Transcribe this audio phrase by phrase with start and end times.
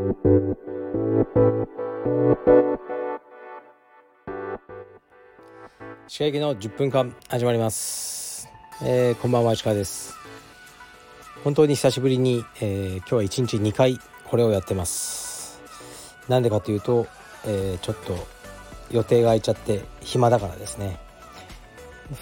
[0.00, 0.06] 石
[6.32, 8.48] 川の10分間始まります、
[8.82, 10.16] えー、こんばんは石川です。
[11.44, 15.60] 本当に久しぶりに、えー、今日は1日2回これをやってます。
[16.28, 17.06] なんでかというと、
[17.44, 18.16] えー、ちょっと
[18.90, 20.98] 予定が空いちゃって暇だからですね。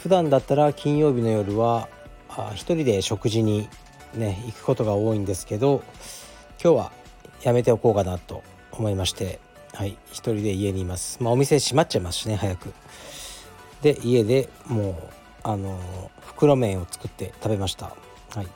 [0.02, 1.88] 普段だったら金曜日の夜は
[2.28, 3.68] あ一人で食事に
[4.14, 5.84] ね行くことが多いんですけど
[6.60, 6.97] 今日は
[7.42, 8.42] やめておこうかなと
[8.72, 9.40] 思いまして
[9.74, 11.22] はい一人で家にいます。
[11.22, 12.72] まあお店閉まっちゃいますしね早く。
[13.82, 14.94] で家でもう
[15.44, 15.78] あの
[16.20, 17.94] 袋麺を作って食べました。
[18.34, 18.48] はい。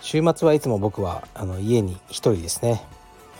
[0.00, 2.82] 週末はいつも僕はあの家に一人ですね。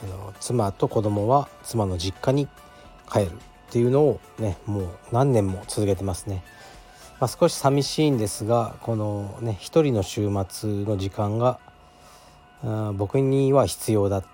[0.02, 2.48] あの妻と子供は妻の実家に
[3.10, 3.36] 帰るっ
[3.70, 6.42] ていうのをねもう何年も続けてますね。
[7.20, 11.58] まあ、少し寂しいんですがこのね一人の週末の時間が
[12.94, 14.24] 僕には必要だっ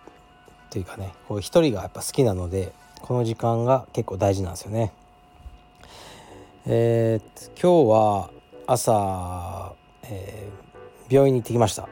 [0.71, 4.93] ていうかねこう一人がやっぱ好きなのでこの時間が結構大事なんですよね。
[6.67, 8.31] えー、今日は
[8.67, 9.73] 朝、
[10.05, 11.89] えー、病院に行ってきました。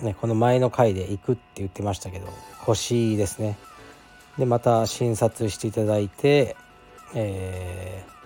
[0.00, 2.28] ね、この前の回で行くって言ってましたけど
[2.64, 3.58] 腰ですね。
[4.38, 6.56] でまた診察していただいて、
[7.14, 8.18] えー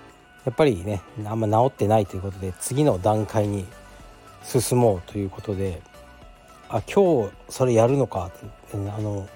[0.45, 3.65] やっぱりねあんま治ってないということで次の段階に
[4.43, 5.81] 進もうということで
[6.69, 9.29] あ今日それやるのかって、ね、あの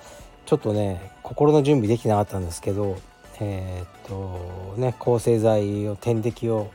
[0.47, 2.99] ちょっとね心の準備できなかったんですけど
[3.41, 6.71] えー、っとね抗生剤を点滴を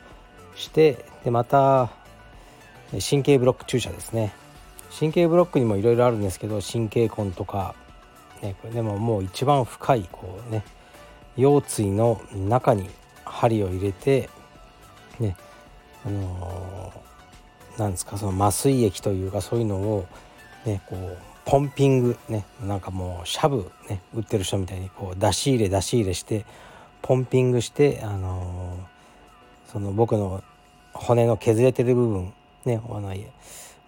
[0.55, 1.89] してでまた
[2.91, 4.33] 神経ブロック注射ですね。
[4.97, 7.75] 神経ブロックにもいろいろあるんですけど神経根とか、
[8.41, 10.65] ね、これでももう一番深いこうね
[11.37, 12.89] 腰椎の中に
[13.23, 14.29] 針を入れて
[15.17, 15.37] ね
[16.05, 20.05] あのー、なんですかその麻酔液というかそういうのを
[20.65, 26.45] ねこうポンピングねなんかもうシャブね打ってる人みたいにこう出し入れ出し入れして
[27.01, 30.43] ポンピングしてあのー、その僕の
[30.93, 32.33] 骨の削れてる部分
[32.65, 33.13] ねあの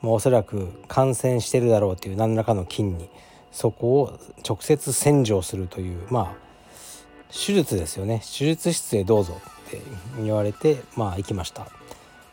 [0.02, 3.10] もうおそらく感染してるだろうという何らかの菌に
[3.52, 6.44] そこを直接洗浄するというまあ
[7.32, 8.22] 手術ですよね。
[8.22, 9.82] 手術室へどうぞって
[10.22, 11.68] 言われてまあ行きました。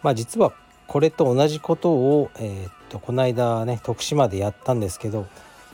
[0.02, 0.52] まあ実は
[0.86, 5.26] これと同じことを、えー、っとこの間ね徳島でやったんですけど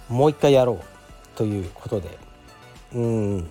[0.09, 2.19] もう一回やろうということで。
[2.95, 3.51] うん。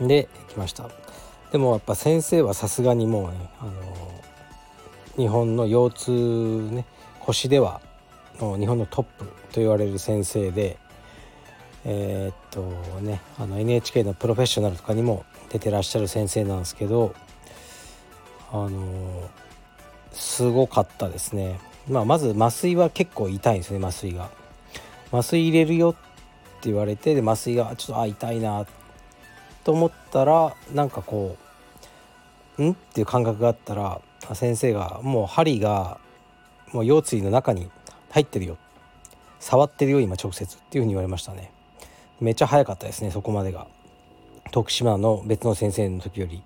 [0.00, 0.90] で来ました。
[1.52, 3.72] でもやっぱ先生はさすがにもうねあの
[5.16, 6.84] 日本の腰痛ね
[7.20, 7.80] 腰では
[8.40, 10.78] の日本のトップと言われる先生で
[11.84, 12.60] えー、っと
[13.00, 17.14] ねあの NHK のプロフェッショナルとかにも出てらっしゃる先生なんですけど
[18.52, 19.30] あの
[20.12, 21.58] すごかったですね。
[21.88, 24.30] まあ、まず麻酔は結構痛いんですね麻酔が。
[25.12, 25.92] 麻酔入れるよっ
[26.60, 28.66] て言われてで麻酔がちょっとあ痛いな
[29.64, 31.36] と思ったらなんかこ
[32.58, 34.00] う「ん?」っていう感覚があったら
[34.34, 35.98] 先生がもう針が
[36.72, 37.70] もう腰椎の中に
[38.10, 38.56] 入ってるよ
[39.40, 41.50] 触ってるよ今直接っていうふうに言われましたね。
[42.20, 43.66] めっちゃ早かったですねそこまでが
[44.50, 46.42] 徳島の別の先生の時より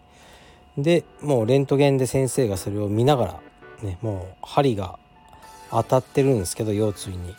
[0.78, 3.40] でもうレントゲンで先生がそれを見ながら
[3.82, 4.98] ねもう針が
[5.70, 7.34] 当たってるんですけど腰椎に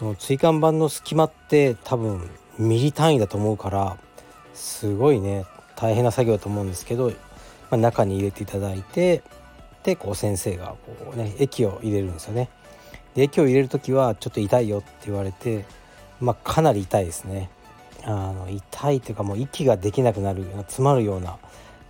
[0.00, 3.96] もう椎間板の隙間って多分ミリ単位だと思うから
[4.54, 5.44] すごいね
[5.76, 7.14] 大変な作業だと思うんですけど、ま
[7.72, 9.22] あ、中に入れていただいて
[9.84, 12.50] でこう先生がこうね液を入れるんですよね。
[13.14, 15.64] で液を入れる時はちょっと痛いよって言われて
[16.20, 17.50] まあかなり痛いですね。
[18.04, 21.38] あの痛いというかもう息ができなくなるような詰まるような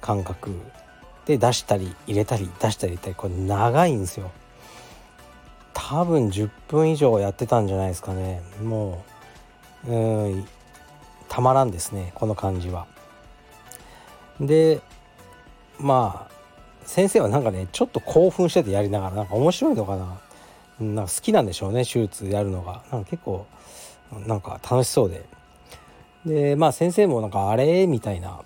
[0.00, 0.52] 感覚
[1.26, 4.30] で出したり入れたり出したり入れたりこれ長いんですよ
[5.81, 8.43] 多分10分以上やってたんじゃないですかね。
[8.62, 9.05] も
[9.87, 10.49] ううん
[11.28, 12.87] たまらんですねこの感じは。
[14.41, 14.81] で
[15.78, 16.33] まあ
[16.84, 20.19] 先生はなんかねちょっと興奮しててやりながらなんか面白いのかな。
[20.81, 22.83] なんか好きなんでしょうね手術やるのが。
[22.91, 23.47] なんか結構
[24.27, 25.25] なんか楽しそうで。
[26.27, 28.41] でまあ先生もなんかあれみたいな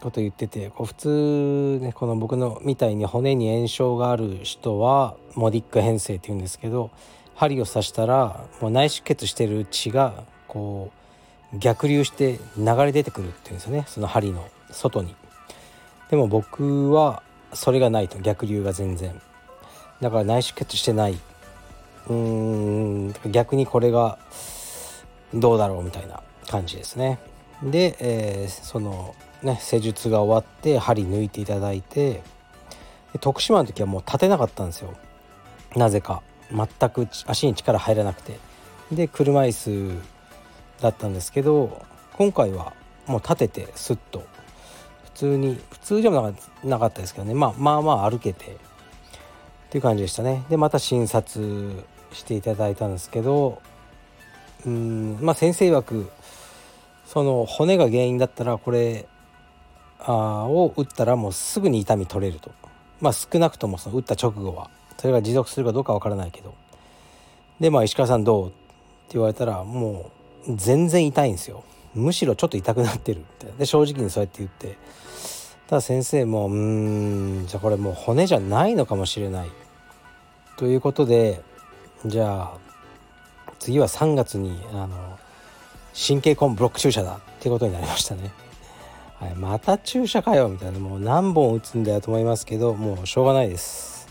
[0.00, 6.90] こと言っててこう普通ねこの僕のみたいに骨に炎症がある人はモディック変性っていうんですけど
[7.34, 10.90] 針を刺したらもう内出血してる血がこ
[11.54, 15.14] う逆流して流れ出てくるっていうんですよねその針の外に。
[16.10, 17.22] でも僕は
[17.52, 19.20] それがないと逆流が全然
[20.00, 21.18] だから内出血してない
[22.08, 24.18] うーん逆にこれが
[25.34, 27.18] どうだろうみたいな感じですね。
[27.62, 32.22] で、えー、そのね施術が終わって針抜いていただいて
[33.20, 34.94] 徳島の時はもう立てなかったんですよ。
[35.74, 36.22] なぜか。
[36.50, 38.38] 全く足に力入らなくて。
[38.92, 39.52] で車椅
[39.96, 40.00] 子
[40.80, 41.84] だったんですけど
[42.16, 42.72] 今回は
[43.06, 44.24] もう立ててスッと。
[45.04, 48.44] 普通に普通でもなかったですけどね、まあ、まあまあ歩けて。
[48.46, 50.44] っていう感じでしたね。
[50.48, 53.60] でまた診察していただいたんですけど
[54.64, 56.10] うんまあ先生曰く
[57.06, 59.06] その骨が原因だったらこれ
[60.00, 62.50] あを打ったらもうすぐに痛み取れると。
[63.00, 64.70] まあ少なくともその打った直後は。
[64.98, 66.54] それが持続するかどうかわからないけど。
[67.60, 68.54] でまあ石川さんどうって
[69.14, 70.10] 言われたらも
[70.48, 71.64] う全然痛いんですよ。
[71.94, 74.76] むしろちょっと痛くなってるってで正直にそうやって言って。
[75.68, 79.50] ただ先生もうんじゃあこれもう骨じゃないのかもしれない。
[80.56, 81.42] ということで
[82.04, 82.58] じゃあ
[83.58, 85.15] 次は3月にあの
[85.96, 88.32] 神経根ブロック注射だっていうことになりましたね。
[89.18, 94.06] はい、また注射かよみたいなもう何本打つんだよと思いますけどもうしょうがないです。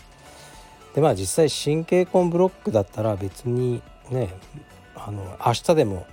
[0.94, 4.30] でまあ実際神経根ブロックだったら別にね
[4.96, 6.06] あの明日でも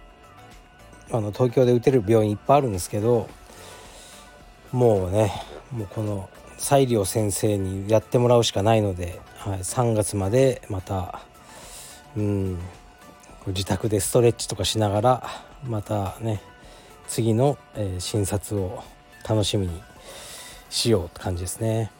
[1.11, 3.27] あの東京で打てる病院いっぱいあるんですけど
[4.71, 5.31] もうね
[5.71, 11.21] もうこの西良先生にやってもらうしかないので、はい、3月までまた
[12.15, 12.59] うん
[13.47, 15.29] 自宅でストレッチとかしながら
[15.65, 16.41] またね
[17.07, 18.83] 次の、え、診察を
[19.27, 19.81] 楽しみに
[20.69, 21.91] しようって感じですね。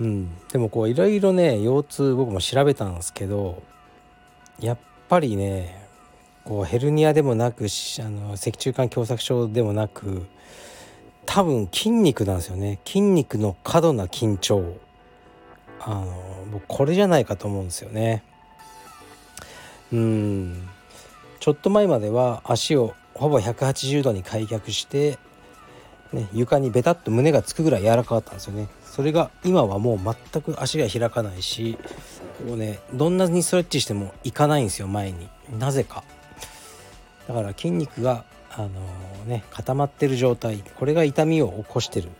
[0.00, 3.62] うん、でもこういろいろね腰痛僕も調べたんですけど
[4.58, 4.78] やっ
[5.08, 5.86] ぱりね
[6.44, 7.68] こうヘルニアでもなくあ
[8.10, 10.26] の脊柱管狭窄症でもなく
[11.26, 12.80] 多分筋肉なんですよね。
[12.84, 14.76] 筋肉の過度な緊張。
[15.80, 18.22] あの僕これじゃないかと思うんですよね。
[19.92, 20.68] うん。
[21.40, 25.18] ちょっと前までは足をほぼ180度に開脚して、
[26.12, 28.68] ね、床にベタッと胸がつくぐらい柔らかかったんですよね。
[28.84, 29.98] それが今はもう
[30.32, 31.76] 全く足が開かないし
[32.46, 35.28] こうねどんなにストレッチしてもいかないんですよ前に。
[35.58, 36.04] なぜか。
[37.28, 42.10] だから筋肉があのー、ね固まってる状態これが痛みを起こしてる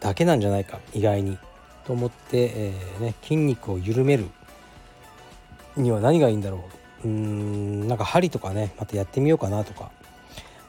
[0.00, 1.38] だけなんじゃないか意外に。
[1.84, 4.26] と思って、えーね、筋肉を緩める
[5.76, 6.60] には何がいいんだろう。
[7.04, 9.90] うーんなんか針とかねまたやってみようかなとか。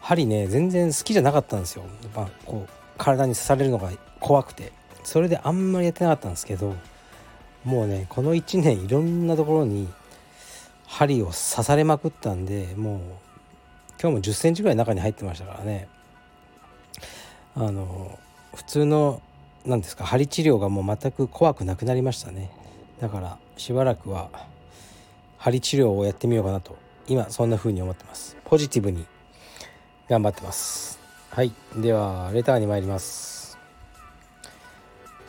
[0.01, 3.89] 針ね全然好きじゃなかったんですよ、まあ、こう体に刺されるのが
[4.19, 4.73] 怖くて。
[5.03, 6.75] それであんまりやってなかったんですけど
[7.63, 9.87] もうねこの1年いろんなところに
[10.87, 12.99] 針を刺されまくったんでもう
[14.01, 15.87] 今日も1 0センチぐらい中に入ってましたからね。
[17.55, 18.17] あの
[18.55, 19.21] 普通の
[19.65, 22.51] 何ですか針治療がもう全く怖くなくなりましたね。
[22.99, 24.29] だからしばらくは
[25.43, 28.37] 針治療をやってみようかなと今そんな風に思ってます。
[28.45, 29.05] ポジティブに
[30.07, 31.01] 頑張ってます。
[31.31, 31.51] はい。
[31.75, 33.57] ではレターに参ります。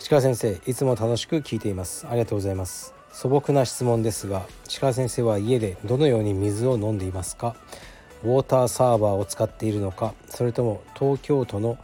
[0.09, 2.07] 鹿先生いつも楽しく聞いています。
[2.07, 2.95] ありがとうございます。
[3.11, 4.47] 素朴な質問ですが
[4.79, 7.57] 鹿先生は家でどのように水を飲んでいますか？
[8.23, 10.15] ウォーターサーバーを使っているのか？
[10.29, 11.77] それとも東京都の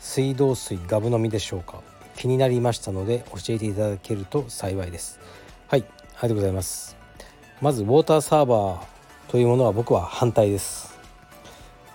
[0.00, 1.80] 水道水ガブ飲みでしょうか？
[2.14, 5.18] 気になりましたので教えていただけると幸いです。
[5.68, 5.80] はい。
[5.80, 5.94] あり
[6.24, 6.99] がとうございます。
[7.60, 10.98] まずウォーターサーバーというものは僕は反対です。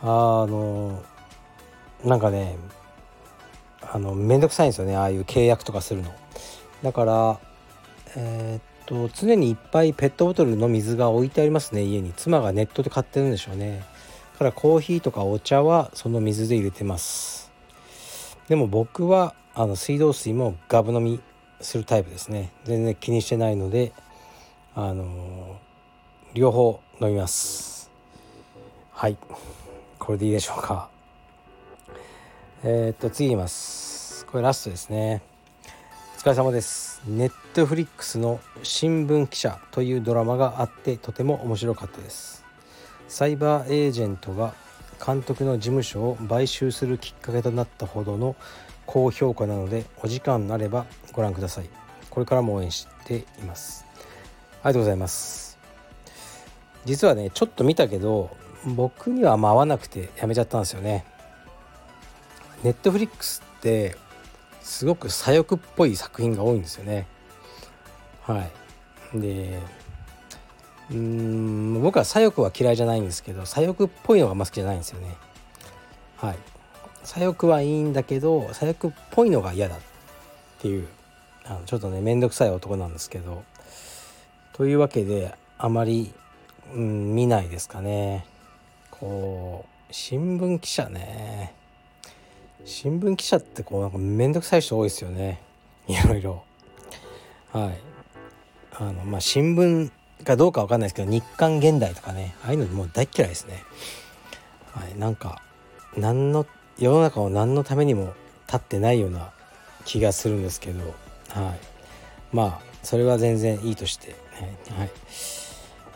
[0.02, 1.02] あの
[2.04, 2.56] なんかね
[3.82, 4.96] あのめんどくさいんですよね。
[4.96, 6.14] ああいう契約とかするの。
[6.84, 7.40] だから
[8.16, 12.14] えー、っと常にいっぱいペットボトルの水が置いてありますね家に。
[12.14, 13.84] 妻がネットで買ってるんでしょうね。
[14.34, 17.52] だからコーヒーとかお茶はその水で入れてます。
[18.48, 21.20] でも僕はあの水道水もガブ飲み
[21.60, 22.52] するタイプですね。
[22.66, 23.94] 全然気にしてないので
[24.78, 25.58] あの
[26.34, 27.90] 両方飲みます。
[28.92, 29.18] はい。
[29.98, 30.90] これでいいでしょうか。
[32.62, 34.26] えー、っと次います。
[34.26, 35.22] これラストですね。
[36.18, 37.02] お疲れ様です。
[37.08, 42.44] ネットフリックスの新聞記者というドラマがあってとても面白かったです。
[43.08, 44.56] サイバーエージェントが
[45.06, 48.36] 監督の事務所を買収するきっかけとなったほどの
[48.86, 51.70] 高評価なのでお時間あればご覧ください。
[52.10, 53.86] これからも応援しています。
[54.66, 55.60] ありがとうございます。
[56.86, 61.06] 実はねちょっと見たけど僕にはあ合わなくてやめちゃったんですよね。
[62.64, 63.96] ネットフリックスって
[64.64, 67.06] すごく左翼っぽい作品が多いんですよね。
[68.24, 68.42] は
[69.14, 69.20] い。
[69.20, 69.60] で
[70.90, 75.16] うん僕は左翼は嫌いじゃないんですけど左翼っぽいのがあんま好きじゃないんですよね。
[76.18, 76.38] はい。
[77.04, 79.80] 左翼はいいんだけど左翼っぽいのが嫌だっ
[80.58, 80.88] ていう
[81.46, 83.44] あのちょっとね面倒くさい男なんですけど。
[84.56, 86.14] というわけであまり、
[86.74, 88.26] うん、見ないですかね。
[88.90, 91.54] こう新聞記者ね。
[92.64, 95.42] 新聞記者ってこうなんか面倒くさい人多いですよね。
[95.90, 96.44] いろいろ。
[97.52, 97.78] はい。
[98.80, 99.92] あのまあ新聞
[100.24, 102.34] かどうかわかんないですけど日刊現代とかね。
[102.46, 103.62] ああいうのもう大嫌いですね。
[104.72, 104.98] はい。
[104.98, 105.42] なんか
[105.98, 106.46] 何の
[106.80, 108.14] 世の中を何のためにも
[108.48, 109.32] 立ってないような
[109.84, 110.96] 気がするんですけど、
[111.32, 111.60] はい、
[112.32, 114.16] まあそれは全然いいとして、
[114.78, 114.90] はい、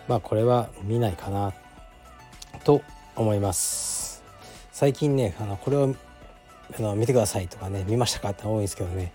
[0.07, 1.53] まあこれは見ないかな
[2.63, 2.81] と
[3.15, 4.23] 思います。
[4.71, 5.93] 最近ねあのこれを
[6.77, 9.11] あの見てくださいとかね見ましたかって多いんですけどね。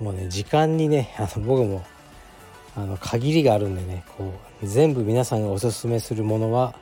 [0.00, 1.84] もうね時間にねあの僕も
[2.76, 6.74] あの限りがあるんでねこう全部皆さんがおすすめするものは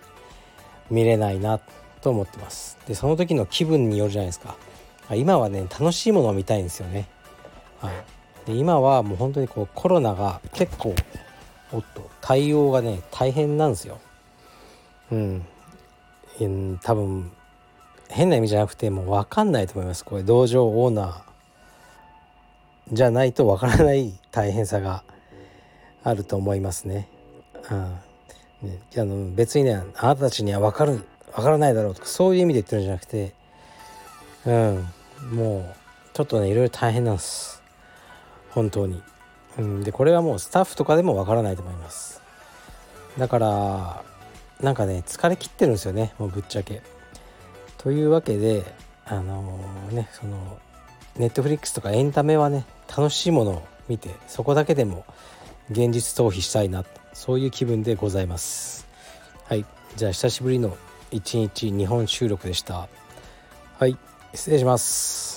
[0.91, 1.61] 見れないな
[2.01, 2.79] と思ってます。
[2.87, 4.57] でその時の気分によるじゃないですか。
[5.15, 7.07] 今はね楽しいものを見たいんですよね。
[7.81, 7.93] はい。
[8.47, 10.95] で今はもう本当にこうコロナが結構
[11.73, 13.99] おっと対応がね大変なんですよ。
[15.11, 15.47] うん、
[16.41, 17.33] うん、多分
[18.09, 20.05] 変な意味じゃなくてもう分かんないと思います。
[20.05, 25.02] これ道場オーナーじゃないと分からない大変さが
[26.05, 27.09] あると思いますね。
[27.71, 28.69] うん。
[28.69, 33.35] ね、あの別にねあなたたちには分かる分からないだろうとかそういう意味で言ってるんじゃなくて
[34.47, 34.88] うん。
[35.31, 35.75] もう
[36.12, 37.62] ちょっとねいろいろ大変なんです。
[38.50, 39.02] 本当に、
[39.59, 42.23] うん、でこれはもうスタッフとかでも分からないと思います。
[43.18, 44.02] だから
[44.61, 46.82] なんかね疲れ切ってるんですよねもうぶっちゃけ。
[47.78, 48.64] というわけで
[49.04, 50.59] あのー、ねその
[51.16, 55.04] ネットフリックスとかエンタメはね楽しいものを見てそこだけでも
[55.71, 58.87] 現実逃避したいなそういう気分でございます。
[59.44, 59.66] はい
[59.97, 60.76] じゃあ久しぶりの
[61.11, 62.88] 一日日本収録でした。
[63.78, 63.99] はい
[64.35, 65.32] 失礼します。